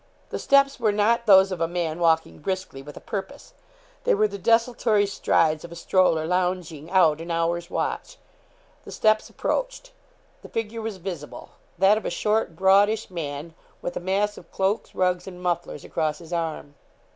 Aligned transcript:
The 0.31 0.39
steps 0.39 0.79
were 0.79 0.91
not 0.91 1.27
those 1.27 1.51
of 1.51 1.61
a 1.61 1.67
man 1.67 1.99
walking 1.99 2.39
briskly 2.39 2.81
with 2.81 2.97
a 2.97 2.99
purpose: 2.99 3.53
they 4.03 4.15
were 4.15 4.27
the 4.27 4.39
desultory 4.39 5.05
strides 5.05 5.63
of 5.63 5.71
a 5.71 5.75
stroller 5.75 6.25
lounging 6.25 6.89
out 6.89 7.21
an 7.21 7.29
hour's 7.29 7.69
watch. 7.69 8.17
The 8.83 8.91
steps 8.91 9.29
approached. 9.29 9.91
The 10.41 10.49
figure 10.49 10.81
was 10.81 10.97
visible 10.97 11.49
that 11.77 11.99
of 11.99 12.05
a 12.07 12.09
short 12.09 12.55
broadish 12.55 13.11
man, 13.11 13.53
with 13.83 13.95
a 13.95 13.99
mass 13.99 14.39
of 14.39 14.51
cloaks, 14.51 14.95
rugs, 14.95 15.27
and 15.27 15.39
mufflers 15.39 15.83
across 15.85 16.17
his 16.17 16.33
arm. 16.33 16.73